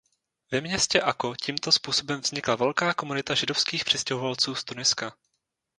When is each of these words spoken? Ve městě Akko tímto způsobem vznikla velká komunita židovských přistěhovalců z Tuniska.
Ve 0.51 0.61
městě 0.61 1.01
Akko 1.01 1.35
tímto 1.41 1.71
způsobem 1.71 2.19
vznikla 2.21 2.55
velká 2.55 2.93
komunita 2.93 3.35
židovských 3.35 3.85
přistěhovalců 3.85 4.55
z 4.55 4.63
Tuniska. 4.63 5.13